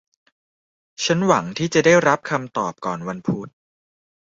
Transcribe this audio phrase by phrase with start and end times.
[1.05, 3.47] ฉันหวังที่จะได้รับคำตอบก่อนวันพุธ